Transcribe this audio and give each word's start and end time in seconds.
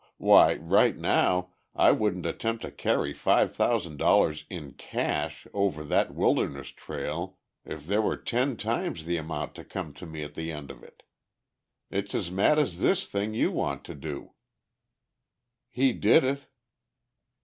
Why, 0.17 0.55
right 0.55 0.97
now 0.97 1.51
I 1.75 1.91
wouldn't 1.91 2.25
attempt 2.25 2.63
to 2.63 2.71
carry 2.71 3.13
five 3.13 3.55
thousand 3.55 3.97
dollars 3.97 4.45
in 4.49 4.71
cash 4.73 5.45
over 5.53 5.83
that 5.83 6.11
wilderness 6.15 6.69
trail 6.69 7.37
if 7.65 7.85
there 7.85 8.01
were 8.01 8.17
ten 8.17 8.57
times 8.57 9.05
the 9.05 9.17
amount 9.17 9.53
to 9.53 9.63
come 9.63 9.93
to 9.93 10.07
me 10.07 10.23
at 10.23 10.33
the 10.33 10.51
end 10.51 10.71
of 10.71 10.81
it! 10.81 11.03
It's 11.91 12.15
as 12.15 12.31
mad 12.31 12.57
as 12.57 12.79
this 12.79 13.05
thing 13.07 13.35
you 13.35 13.51
want 13.51 13.83
to 13.83 13.93
do." 13.93 14.33
"He 15.69 15.93
did 15.93 16.23
it." 16.23 16.47